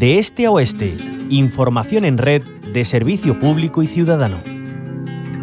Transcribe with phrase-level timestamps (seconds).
[0.00, 0.96] De este a oeste,
[1.28, 2.42] información en red
[2.72, 4.38] de servicio público y ciudadano.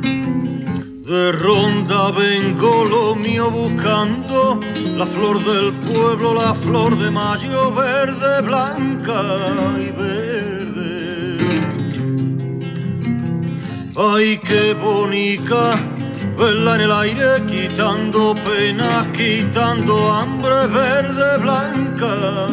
[0.02, 4.60] De ronda vengo lo mío buscando
[4.96, 9.22] la flor del pueblo, la flor de mayo verde, blanca
[9.78, 11.38] y verde.
[13.96, 15.76] Ay, qué bonita
[16.36, 22.48] verla en el aire, quitando penas, quitando hambre, verde, blanca,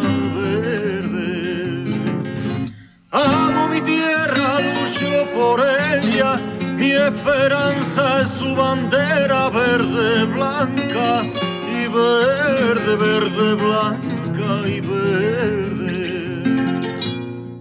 [3.75, 6.37] mi tierra, lucho por ella,
[6.77, 11.23] mi esperanza es su bandera verde, blanca
[11.69, 15.65] y verde, verde, blanca y verde.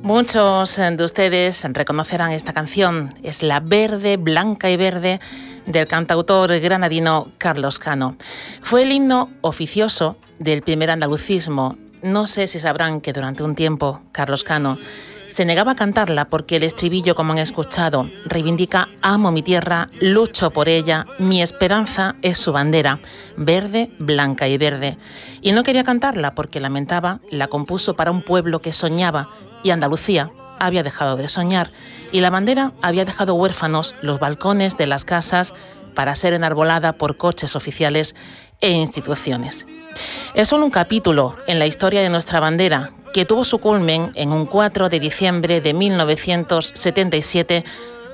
[0.04, 5.20] Muchos de ustedes reconocerán esta canción, es la verde, blanca y verde
[5.66, 8.18] del cantautor granadino Carlos Cano.
[8.62, 11.78] Fue el himno oficioso del primer andalucismo.
[12.04, 14.78] No sé si sabrán que durante un tiempo Carlos Cano
[15.34, 20.52] se negaba a cantarla porque el estribillo, como han escuchado, reivindica amo mi tierra, lucho
[20.52, 23.00] por ella, mi esperanza es su bandera,
[23.36, 24.96] verde, blanca y verde.
[25.42, 29.28] Y no quería cantarla porque lamentaba la compuso para un pueblo que soñaba
[29.64, 31.68] y Andalucía había dejado de soñar
[32.12, 35.56] y la bandera había dejado huérfanos los balcones de las casas
[35.96, 38.14] para ser enarbolada por coches oficiales
[38.62, 39.66] e instituciones.
[40.36, 44.32] Es solo un capítulo en la historia de nuestra bandera que tuvo su culmen en
[44.32, 47.64] un 4 de diciembre de 1977,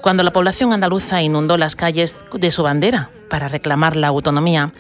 [0.01, 4.73] cuando la población andaluza inundó las calles de su bandera para reclamar la autonomía.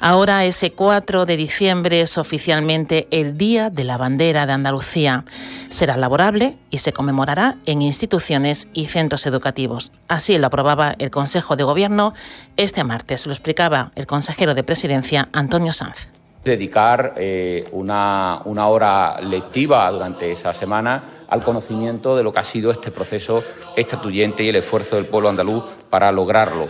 [0.00, 5.24] Ahora ese 4 de diciembre es oficialmente el Día de la Bandera de Andalucía.
[5.70, 9.90] Será laborable y se conmemorará en instituciones y centros educativos.
[10.06, 12.14] Así lo aprobaba el Consejo de Gobierno
[12.56, 13.26] este martes.
[13.26, 16.08] Lo explicaba el consejero de Presidencia, Antonio Sanz.
[16.48, 22.44] Dedicar eh, una, una hora lectiva durante esa semana al conocimiento de lo que ha
[22.44, 23.44] sido este proceso
[23.76, 26.66] estatuyente y el esfuerzo del pueblo andaluz para lograrlo.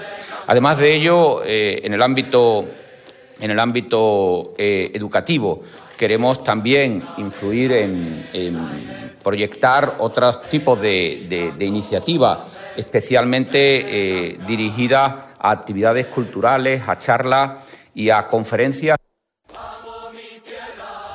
[0.48, 2.66] Además de ello, eh, en el ámbito
[3.40, 5.62] en el ámbito eh, educativo.
[5.96, 8.26] Queremos también influir en,
[9.22, 12.38] proyectar otros tipos de, iniciativas,
[12.76, 17.60] especialmente dirigidas a actividades culturales, a charlas
[17.94, 18.98] y a conferencias.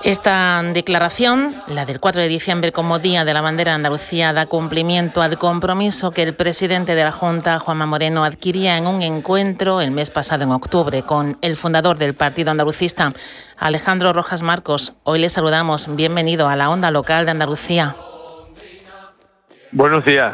[0.03, 4.47] Esta declaración, la del 4 de diciembre como Día de la Bandera de Andalucía, da
[4.47, 9.80] cumplimiento al compromiso que el presidente de la Junta, Juanma Moreno, adquiría en un encuentro
[9.80, 13.13] el mes pasado en octubre con el fundador del Partido Andalucista,
[13.58, 14.94] Alejandro Rojas Marcos.
[15.03, 15.96] Hoy le saludamos.
[15.96, 17.96] Bienvenido a la onda local de Andalucía.
[19.72, 20.34] Buenos días.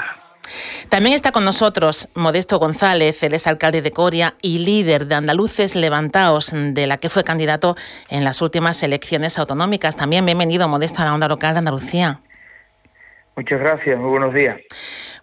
[0.90, 6.52] También está con nosotros Modesto González, el alcalde de Coria y líder de Andaluces Levantaos,
[6.54, 7.76] de la que fue candidato
[8.10, 9.96] en las últimas elecciones autonómicas.
[9.96, 12.20] También bienvenido, Modesto, a la onda local de Andalucía.
[13.36, 14.58] Muchas gracias, muy buenos días.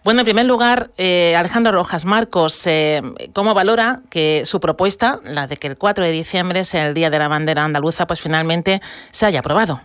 [0.03, 3.01] Bueno, en primer lugar, eh, Alejandro Rojas Marcos, eh,
[3.33, 7.09] ¿cómo valora que su propuesta, la de que el 4 de diciembre sea el Día
[7.09, 9.81] de la Bandera Andaluza, pues finalmente se haya aprobado?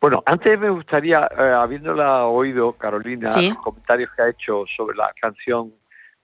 [0.00, 5.12] Bueno, antes me gustaría, eh, habiéndola oído, Carolina, los comentarios que ha hecho sobre la
[5.20, 5.74] canción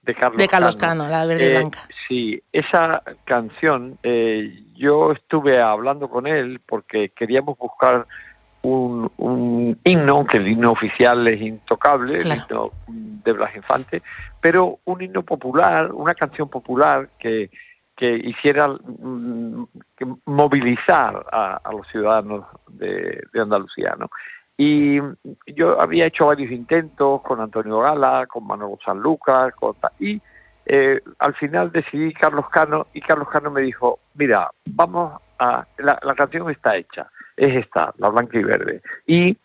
[0.01, 1.87] de Carlos, de Carlos Cano, La Verde eh, Blanca.
[2.09, 8.07] Sí, esa canción, eh, yo estuve hablando con él porque queríamos buscar
[8.63, 14.03] un, un, himno, que el himno oficial es intocable, el himno de Blas Infante,
[14.41, 17.51] pero un himno popular, una canción popular que
[17.97, 19.65] que hiciera mm,
[20.27, 23.97] movilizar a, los ciudadanos de, Andalucía.
[23.99, 24.11] ¿no?
[24.57, 25.01] Y
[25.47, 30.21] yo había hecho varios intentos con Antonio Gala, con Manuel Sanlúcar, con, y
[30.67, 36.15] eh, al final decidí Carlos Cano y Carlos Cano me dijo, mira, vamos a, la,
[36.15, 38.83] canción está hecha, es esta, la blanca y verde.
[39.07, 39.37] Y,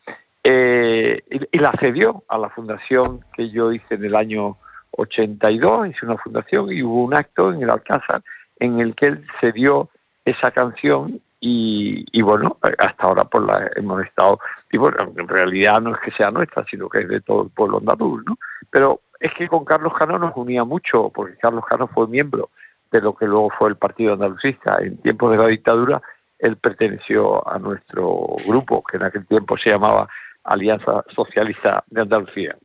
[0.44, 4.58] eh, y, y, la cedió a la fundación que yo hice en el año
[4.92, 8.24] 82, hice una fundación y hubo un acto en el Alcázar
[8.62, 9.90] en el que él se dio
[10.24, 14.40] esa canción y, bueno, hasta ahora pues la hemos estado,
[14.72, 17.50] y bueno, en realidad no es que sea nuestra, sino que es de todo el
[17.50, 18.38] pueblo andaluz, ¿no?
[18.70, 22.52] Pero es que con Carlos Cano nos unía mucho, porque Carlos Cano fue miembro
[22.92, 24.78] de lo que luego fue el Partido Andalucista.
[24.80, 26.00] En tiempos de la dictadura,
[26.38, 30.08] él perteneció a nuestro grupo, que en aquel tiempo se llamaba
[30.44, 32.56] Alianza Socialista de Andalucía.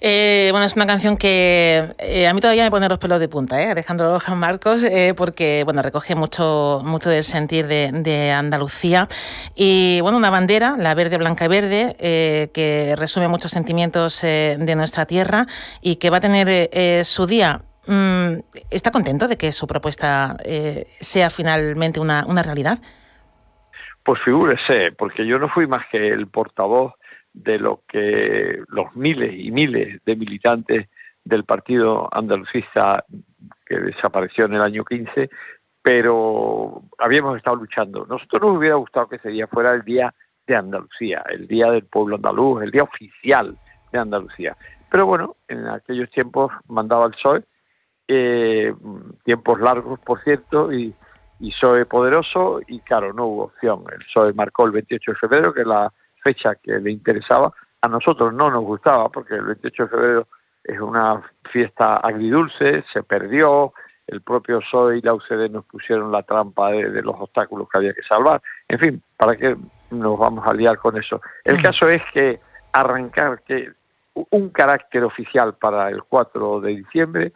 [0.00, 3.28] Eh, bueno, es una canción que eh, a mí todavía me pone los pelos de
[3.28, 3.70] punta, ¿eh?
[3.70, 9.08] Alejandro Marcos, eh, porque bueno, recoge mucho, mucho del sentir de, Andalucía.
[9.54, 11.96] Y bueno, una bandera, la verde, blanca y verde,
[12.52, 15.46] que resume muchos sentimientos de nuestra tierra
[15.80, 17.60] y que va a tener su día.
[17.86, 18.40] Mm,
[18.70, 20.36] ¿Está contento de que su propuesta
[21.00, 22.78] sea finalmente una, una realidad?
[24.04, 26.94] Pues figúrese, porque yo no fui más que el portavoz
[27.36, 30.88] de lo que los miles y miles de militantes
[31.22, 33.04] del partido andalucista
[33.66, 35.28] que desapareció en el año 15,
[35.82, 38.06] pero habíamos estado luchando.
[38.06, 40.14] Nosotros nos hubiera gustado que ese día fuera el día
[40.46, 43.56] de Andalucía, el día del pueblo andaluz, el día oficial
[43.92, 44.56] de Andalucía.
[44.90, 47.44] Pero bueno, en aquellos tiempos mandaba el PSOE,
[48.08, 48.72] eh,
[49.24, 50.94] tiempos largos, por cierto, y,
[51.40, 53.84] y PSOE poderoso, y claro, no hubo opción.
[53.92, 55.92] El PSOE marcó el 28 de febrero, que la
[56.26, 57.52] fecha que le interesaba.
[57.80, 60.28] A nosotros no nos gustaba, porque el 28 de febrero
[60.64, 63.72] es una fiesta agridulce, se perdió,
[64.08, 67.94] el propio PSOE y la UCD nos pusieron la trampa de, los obstáculos que había
[67.94, 68.40] que salvar.
[68.68, 69.56] En fin, ¿para qué
[69.90, 71.20] nos vamos a liar con eso?
[71.44, 72.40] El caso es que
[72.72, 73.72] arrancar que
[74.30, 77.32] un carácter oficial para el 4 de diciembre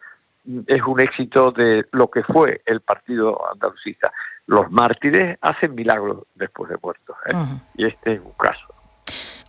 [0.66, 4.12] es un éxito de lo que fue el partido andalucista.
[4.46, 7.32] Los mártires hacen milagros después de muertos, ¿eh?
[7.75, 8.80] y este es un caso.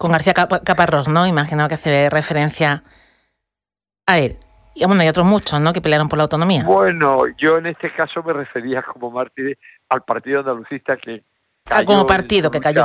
[0.02, 1.28] Con García Caparrós, ¿no?
[1.28, 2.82] Imagino que hace referencia
[4.08, 4.36] a él.
[4.74, 5.74] Y bueno, hay otros muchos, ¿no?
[5.74, 6.64] Que pelearon por la autonomía.
[6.64, 9.60] Bueno, yo en este caso me refería como mártir
[9.90, 11.24] al partido andalucista que
[11.70, 12.84] ah, como partido que cayó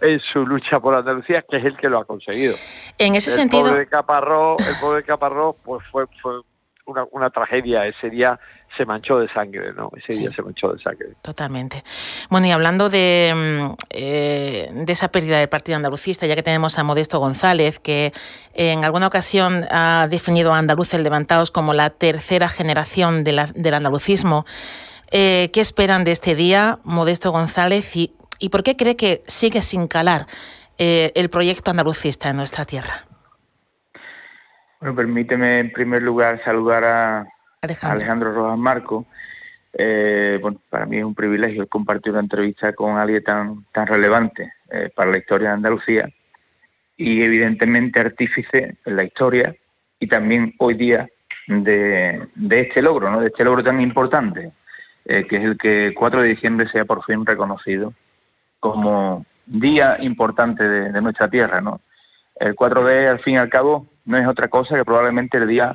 [0.00, 2.56] en su lucha por Andalucía, que es el que lo ha conseguido.
[2.98, 6.40] En ese sentido, pobre de Caparrós, el pobre de Caparrós, pues fue, fue
[6.88, 7.86] una, una, tragedia.
[7.86, 8.38] Ese día
[8.76, 9.90] se manchó de sangre, ¿no?
[9.96, 11.08] Ese día se manchó de sangre.
[11.22, 11.84] Totalmente.
[12.28, 16.78] Bueno, y hablando de, mm, eh, de esa pérdida del Partido Andalucista, ya que tenemos
[16.78, 18.12] a Modesto González, que
[18.54, 23.74] en alguna ocasión ha definido a andaluces levantados como la tercera generación de la, del
[23.74, 24.44] andalucismo,
[25.10, 29.62] eh, ¿qué esperan de este día, Modesto González, y, y por qué cree que sigue
[29.62, 30.26] sin calar
[30.78, 33.07] eh, el proyecto andalucista en nuestra tierra?
[34.80, 37.26] Bueno, permíteme en primer lugar saludar a
[37.62, 39.06] Alejandro, Rojas Marco.
[39.72, 44.52] Eh, bueno, para mí es un privilegio compartir una entrevista con alguien tan, tan relevante
[44.70, 46.08] eh, para la historia de Andalucía
[46.96, 49.54] y evidentemente artífice en la historia
[49.98, 51.08] y también hoy día
[51.48, 53.20] de, este logro, ¿no?
[53.20, 54.52] de este logro tan importante,
[55.04, 57.94] eh, que es el que el 4 de diciembre sea por fin reconocido
[58.60, 61.60] como día importante de, de nuestra tierra.
[61.60, 61.80] ¿no?
[62.40, 65.74] El 4D, al fin y al cabo, no es otra cosa que probablemente el día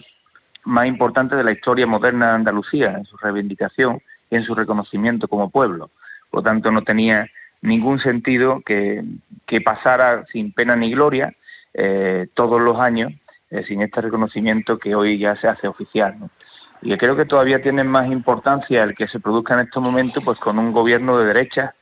[0.66, 5.28] más importante de la historia moderna de Andalucía, en su reivindicación y en su reconocimiento
[5.28, 5.90] como pueblo.
[6.30, 7.30] Por lo tanto, no tenía
[7.62, 9.04] ningún sentido que,
[9.64, 11.32] pasara sin pena ni gloria
[11.76, 13.14] eh, todos los años
[13.52, 16.16] eh, sin este reconocimiento que hoy ya se hace oficial.
[16.82, 20.40] Y creo que todavía tiene más importancia el que se produzca en estos momentos pues
[20.40, 21.76] con un gobierno de derecha,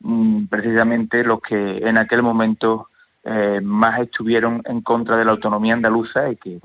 [0.00, 2.88] mm, precisamente los que en aquel momento
[3.24, 6.58] eh, más estuvieron en contra de la autonomía andaluza y que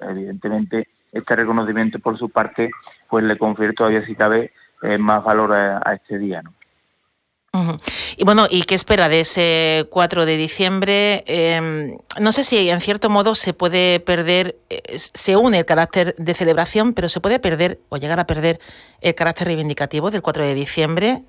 [0.00, 2.70] evidentemente este reconocimiento por su parte
[3.08, 6.42] pues le confiere todavía si cabe eh, más valor a, este día.
[6.42, 6.52] ¿no?
[8.16, 11.24] Y bueno, ¿y qué espera de ese 4 de diciembre?
[11.26, 16.14] Em, no sé si en cierto modo se puede perder, eh, se une el carácter
[16.16, 18.58] de celebración, pero se puede perder o llegar a perder
[19.00, 21.22] el carácter reivindicativo del 4 de diciembre.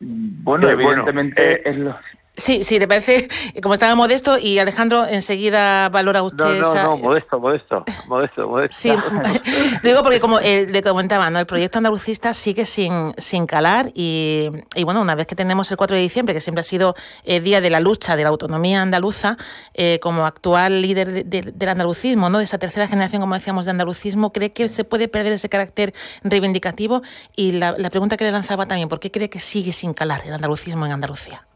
[0.00, 1.96] Bueno, evidentemente es lo,
[2.38, 3.28] Sí, sí, le parece,
[3.62, 6.60] como estaba Modesto, y Alejandro enseguida valora usted.
[6.60, 8.76] No, no, no, Modesto, Modesto, Modesto, Modesto.
[8.78, 8.94] Sí,
[9.82, 11.40] digo porque como eh, le comentaba, ¿no?
[11.40, 15.76] el proyecto andalucista sigue sin, sin calar y, y, bueno, una vez que tenemos el
[15.76, 18.82] 4 de diciembre, que siempre ha sido el día de la lucha de la autonomía
[18.82, 19.36] andaluza,
[19.74, 22.38] eh, como actual líder del andalucismo, ¿no?
[22.38, 25.92] de esa tercera generación, como decíamos, de andalucismo, ¿cree que se puede perder ese carácter
[26.22, 27.02] reivindicativo?
[27.34, 30.22] Y la, la pregunta que le lanzaba también, ¿por qué cree que sigue sin calar
[30.24, 31.47] el andalucismo en Andalucía?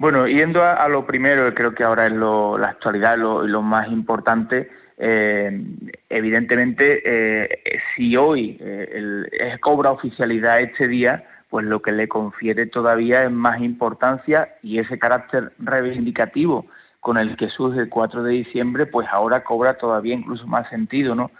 [0.00, 3.88] Bueno, yendo a, lo primero, creo que ahora es lo, la actualidad lo, lo más
[3.88, 4.70] importante.
[4.96, 5.60] Eh,
[6.08, 12.66] evidentemente, eh, si hoy eh, el, cobra oficialidad este día, pues lo que le confiere
[12.66, 16.66] todavía es más importancia y ese carácter reivindicativo
[17.00, 21.16] con el que surge el 4 de diciembre, pues ahora cobra todavía incluso más sentido,
[21.16, 21.32] ¿no?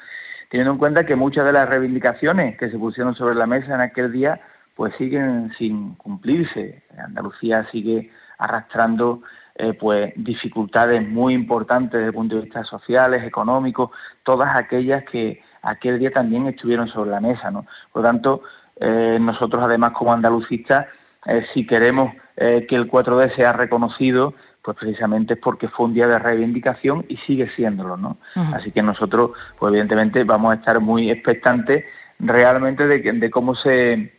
[0.50, 3.82] Teniendo en cuenta que muchas de las reivindicaciones que se pusieron sobre la mesa en
[3.82, 4.40] aquel día,
[4.74, 6.82] pues siguen sin cumplirse.
[6.96, 9.22] Andalucía sigue arrastrando
[9.60, 13.90] eh, pues dificultades muy importantes desde el punto de vista sociales, económicos,
[14.22, 17.66] todas aquellas que aquel día también estuvieron sobre la mesa, ¿no?
[17.92, 18.42] Por lo tanto,
[18.78, 20.86] eh, nosotros además como andalucistas,
[21.26, 26.06] eh, si queremos que el 4D sea reconocido, pues precisamente es porque fue un día
[26.06, 28.18] de reivindicación y sigue siéndolo, ¿no?
[28.54, 31.84] Así que nosotros, pues evidentemente vamos a estar muy expectantes
[32.20, 34.17] realmente de, de cómo se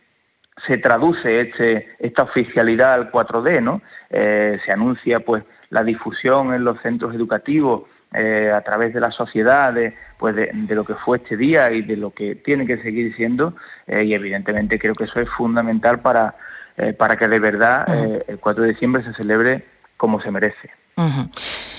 [0.66, 3.82] se traduce este, esta oficialidad al 4D, ¿no?
[4.10, 9.10] Eh, se anuncia pues la difusión en los centros educativos eh, a través de la
[9.12, 12.82] sociedad de, pues de, lo que fue este día y de lo que tiene que
[12.82, 13.54] seguir siendo
[13.86, 16.34] eh, y evidentemente creo que eso es fundamental para
[16.96, 17.84] para que de verdad
[18.26, 19.66] el 4 de diciembre se celebre
[20.00, 20.70] como se merece.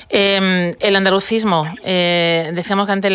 [0.10, 3.12] Em, el andalucismo, eh, decíamos que antes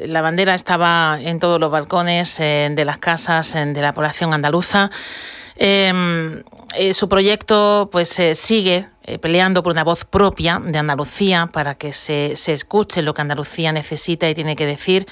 [0.00, 4.90] la bandera estaba en todos los balcones de las casas de la población andaluza.
[5.54, 6.42] Em,
[6.76, 11.92] eh, su proyecto pues sigue eh, peleando por una voz propia de Andalucía para que
[11.92, 15.06] se, se, escuche lo que Andalucía necesita y tiene que decir.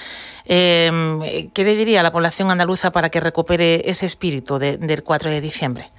[0.45, 1.21] Em,
[1.53, 5.41] ¿Qué le diría a la población andaluza para que recupere ese espíritu del 4 de
[5.41, 5.91] diciembre?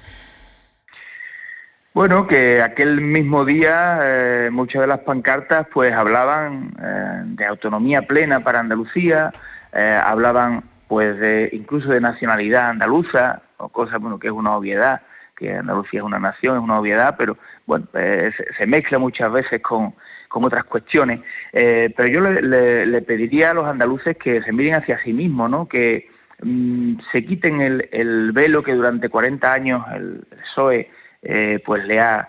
[1.94, 8.02] Bueno, que aquel mismo día eh, muchas de las pancartas pues hablaban eh, de autonomía
[8.02, 9.32] plena para Andalucía,
[9.72, 15.00] eh, hablaban pues de incluso de nacionalidad andaluza, o cosa bueno que es una obviedad,
[15.34, 19.94] que Andalucía es una nación, es una obviedad, pero bueno, se, mezcla muchas veces con,
[20.28, 21.20] con otras cuestiones.
[21.52, 25.68] pero yo le, pediría a los andaluces que se miren hacia sí mismos, ¿no?
[25.68, 26.08] que
[26.42, 30.90] mm, se quiten el, el, velo que durante 40 años el PSOE
[31.22, 32.28] eh, pues le ha,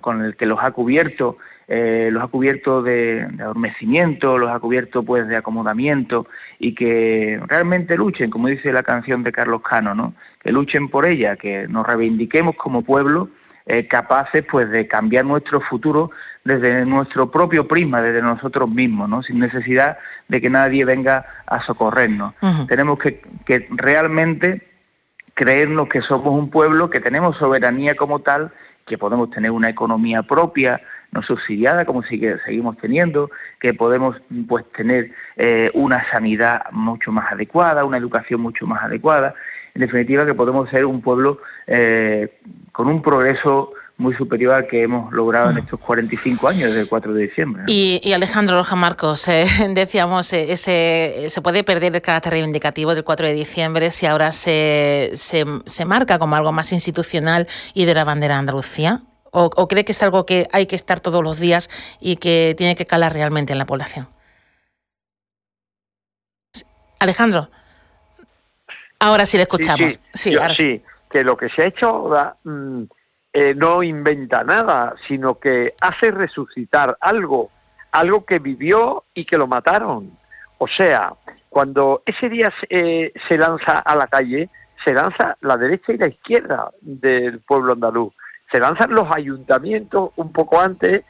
[0.00, 5.02] con el que los ha cubierto, eh, los ha cubierto de, adormecimiento, los ha cubierto
[5.02, 6.26] pues de acomodamiento
[6.58, 10.14] y que realmente luchen, como dice la canción de Carlos Cano, ¿no?
[10.42, 13.28] que luchen por ella, que nos reivindiquemos como pueblo
[13.66, 16.10] eh, capaces pues de cambiar nuestro futuro
[16.44, 19.22] desde nuestro propio prisma, desde nosotros mismos, ¿no?
[19.22, 22.34] sin necesidad de que nadie venga a socorrernos.
[22.66, 24.69] Tenemos que, que realmente
[25.34, 28.52] creernos que somos un pueblo, que tenemos soberanía como tal,
[28.86, 30.80] que podemos tener una economía propia,
[31.12, 34.16] no subsidiada como sigue, seguimos teniendo, que podemos
[34.48, 39.34] pues tener eh, una sanidad mucho más adecuada, una educación mucho más adecuada,
[39.74, 42.38] en definitiva que podemos ser un pueblo eh,
[42.72, 46.88] con un progreso muy superior al que hemos logrado en estos 45 años desde el
[46.88, 47.62] 4 de diciembre.
[47.68, 53.04] Y, Alejandro Roja Marcos, eh, decíamos, eh, ese, se puede perder el carácter reivindicativo del
[53.04, 58.04] 4 de diciembre si ahora se, se, marca como algo más institucional y de la
[58.04, 59.02] bandera de Andalucía.
[59.32, 62.54] ¿O, ¿O cree que es algo que hay que estar todos los días y que
[62.56, 64.08] tiene que calar realmente en la población?
[66.98, 67.48] Alejandro.
[68.98, 70.00] Ahora sí le escuchamos.
[70.12, 72.10] Sí, sí, que lo que se ha hecho
[72.44, 72.84] mm,
[73.32, 77.50] eh, no inventa nada, sino que hace resucitar algo,
[77.92, 80.18] algo que vivió y que lo mataron.
[80.58, 81.14] O sea,
[81.48, 84.50] cuando ese día eh, se lanza a la calle,
[84.84, 88.12] se lanza la derecha y la izquierda del pueblo andaluz.
[88.50, 91.04] Se lanzan los ayuntamientos un poco antes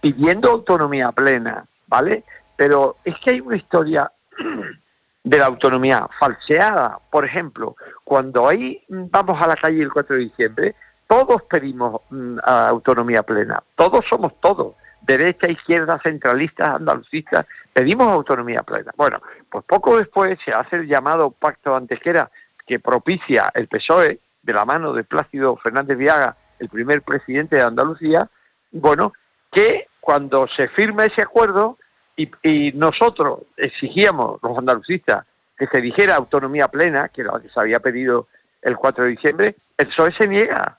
[0.00, 2.24] pidiendo autonomía plena, ¿vale?
[2.56, 4.10] Pero es que hay una historia
[5.24, 6.98] de la autonomía falseada.
[7.10, 10.74] Por ejemplo, cuando ahí vamos a la calle el 4 de diciembre,
[11.06, 18.92] todos pedimos mm, autonomía plena, todos somos todos, derecha, izquierda, centralistas, andalucistas, pedimos autonomía plena.
[18.96, 19.20] Bueno,
[19.50, 22.30] pues poco después se hace el llamado pacto antequera
[22.66, 27.62] que propicia el PSOE, de la mano de Plácido Fernández Viaga, el primer presidente de
[27.62, 28.28] Andalucía,
[28.70, 29.12] bueno,
[29.50, 31.78] que cuando se firma ese acuerdo
[32.16, 35.26] y, y nosotros exigíamos, los andalucistas,
[35.58, 38.28] que se dijera autonomía plena, que lo que se había pedido
[38.62, 40.76] el 4 de diciembre, el PSOE se niega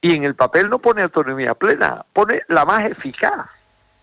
[0.00, 3.46] y en el papel no pone autonomía plena, pone la más eficaz.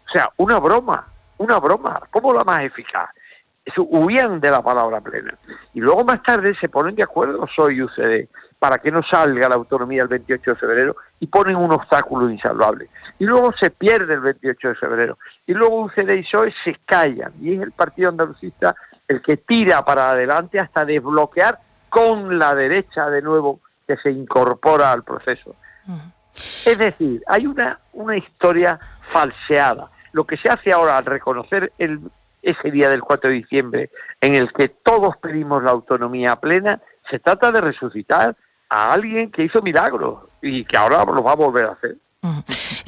[0.07, 2.01] O sea, una broma, una broma.
[2.11, 3.09] ¿Cómo la más eficaz?
[3.65, 5.37] Eso, huían de la palabra plena.
[5.73, 9.55] Y luego más tarde se ponen de acuerdo soy UCD para que no salga la
[9.55, 12.89] autonomía el 28 de febrero y ponen un obstáculo insalvable.
[13.19, 15.17] Y luego se pierde el 28 de febrero.
[15.45, 17.33] Y luego UCD y PSOE se callan.
[17.41, 18.75] Y es el Partido Andalucista
[19.07, 24.91] el que tira para adelante hasta desbloquear con la derecha de nuevo que se incorpora
[24.91, 25.55] al proceso.
[26.65, 28.79] Es decir, hay una, una historia
[29.11, 29.89] falseada.
[30.11, 31.99] Lo que se hace ahora al reconocer el,
[32.41, 33.89] ese día del 4 de diciembre
[34.21, 38.35] en el que todos pedimos la autonomía plena, se trata de resucitar
[38.69, 41.97] a alguien que hizo milagros y que ahora lo va a volver a hacer.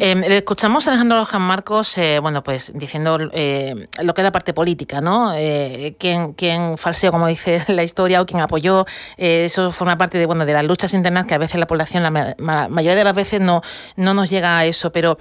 [0.02, 4.32] Eh, escuchamos a Alejandro Loján Marcos, eh, bueno, pues diciendo eh, lo que es la
[4.32, 5.34] parte política, ¿no?
[5.36, 8.86] Eh, quién, quién falseó, como dice la historia, o quién apoyó.
[9.18, 12.70] eso forma parte de, bueno, de las luchas internas que a veces la población, la,
[12.70, 13.62] mayoría de las veces no,
[13.98, 15.18] no nos llega a eso, pero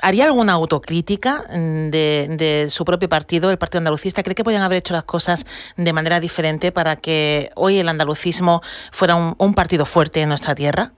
[0.00, 4.22] ¿haría alguna autocrítica mm, de, su propio partido, el Partido Andalucista?
[4.22, 5.44] ¿Cree que podrían haber hecho las cosas
[5.76, 10.92] de manera diferente para que hoy el andalucismo fuera un partido fuerte en nuestra tierra?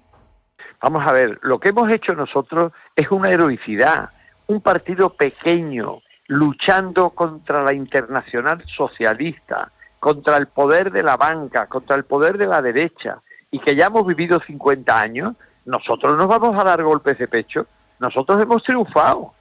[0.85, 4.11] Vamos a ver, lo que hemos hecho nosotros es una heroicidad,
[4.49, 11.97] un partido pequeño luchando contra la internacional socialista, contra el poder de la banca, contra
[11.97, 16.55] el poder de la derecha, y que ya hemos vivido 50 años, nosotros nos vamos
[16.59, 17.67] a dar golpes de pecho,
[17.99, 19.33] nosotros hemos triunfado.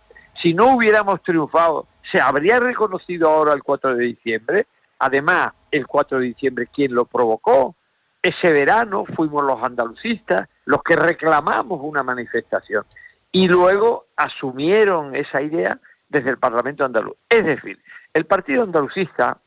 [0.41, 4.67] Si no hubiéramos triunfado, ¿se habría reconocido ahora el 4 de diciembre?
[4.97, 7.75] Además, el 4 de diciembre, ¿quién lo provocó?
[8.21, 12.85] Ese verano fuimos los andalucistas los que reclamamos una manifestación.
[13.31, 15.79] Y luego asumieron esa idea
[16.09, 17.15] desde el Parlamento andaluz.
[17.29, 17.79] Es decir,
[18.13, 19.37] el Partido Andalucista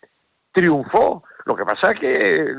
[0.53, 1.23] triunfó.
[1.45, 2.55] Lo que pasa es que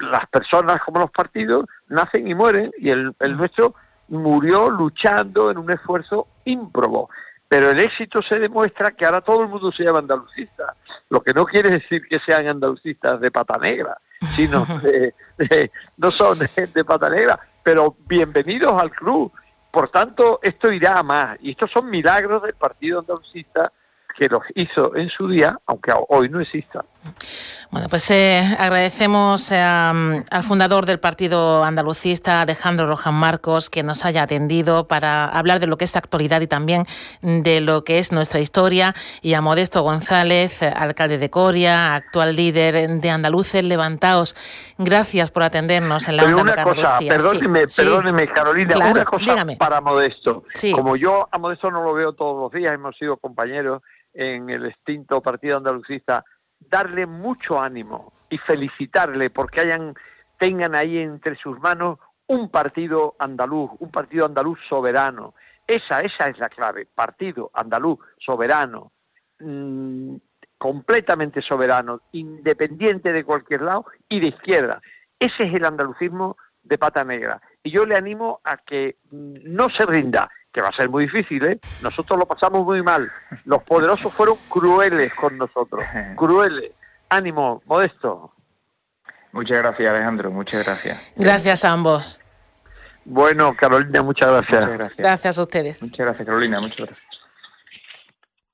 [0.00, 3.74] las personas como los partidos nacen y mueren y el, el nuestro
[4.08, 7.10] murió luchando en un esfuerzo ímprobo.
[7.48, 10.74] Pero el éxito se demuestra que ahora todo el mundo se llama andalucista,
[11.10, 13.98] lo que no quiere decir que sean andalucistas de pata negra,
[14.34, 19.32] sino de, no son de pata negra, pero bienvenidos al club.
[19.70, 21.36] Por tanto, esto irá a más.
[21.40, 23.72] Y estos son milagros del Partido Andalucista
[24.16, 26.84] que los hizo en su día, aunque hoy no exista.
[27.70, 34.04] Bueno, pues eh, agradecemos eh, al fundador del Partido Andalucista, Alejandro Rojan Marcos, que nos
[34.04, 36.84] haya atendido para hablar de lo que es actualidad y también
[37.20, 43.00] de lo que es nuestra historia, y a Modesto González, alcalde de Coria, actual líder
[43.00, 44.36] de Andaluces Levantaos.
[44.78, 50.44] Gracias por atendernos en la Pero una cosa, perdóneme, perdóneme, Carolina, una cosa para Modesto.
[50.72, 53.82] Como yo a Modesto no lo veo todos los días, hemos sido compañeros
[54.14, 56.24] en el extinto Partido Andalucista,
[56.70, 59.94] darle mucho ánimo y felicitarle porque hayan
[60.38, 65.34] tengan ahí entre sus manos un partido andaluz, un partido andaluz soberano.
[65.66, 68.92] Esa, esa es la clave, partido andaluz soberano,
[69.40, 70.16] mm,
[70.58, 74.80] completamente soberano, independiente de cualquier lado y de izquierda.
[75.18, 77.40] Ese es el andalucismo de pata negra.
[77.64, 81.44] Y yo le animo a que no se rinda, que va a ser muy difícil,
[81.44, 81.58] ¿eh?
[81.82, 83.10] Nosotros lo pasamos muy mal.
[83.46, 85.82] Los poderosos fueron crueles con nosotros,
[86.16, 86.72] crueles.
[87.08, 88.32] Ánimo, modesto.
[89.32, 91.12] Muchas gracias, Alejandro, muchas gracias.
[91.16, 92.20] Gracias a ambos.
[93.04, 94.60] Bueno, Carolina, muchas gracias.
[94.60, 94.98] Muchas gracias.
[94.98, 95.82] Gracias a ustedes.
[95.82, 97.23] Muchas gracias, Carolina, muchas gracias.